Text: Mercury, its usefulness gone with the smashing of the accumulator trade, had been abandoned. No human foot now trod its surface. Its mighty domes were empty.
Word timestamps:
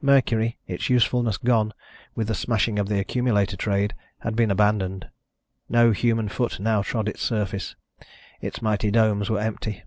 Mercury, 0.00 0.58
its 0.68 0.88
usefulness 0.88 1.36
gone 1.38 1.72
with 2.14 2.28
the 2.28 2.36
smashing 2.36 2.78
of 2.78 2.88
the 2.88 3.00
accumulator 3.00 3.56
trade, 3.56 3.94
had 4.20 4.36
been 4.36 4.48
abandoned. 4.48 5.08
No 5.68 5.90
human 5.90 6.28
foot 6.28 6.60
now 6.60 6.82
trod 6.82 7.08
its 7.08 7.20
surface. 7.22 7.74
Its 8.40 8.62
mighty 8.62 8.92
domes 8.92 9.28
were 9.28 9.40
empty. 9.40 9.82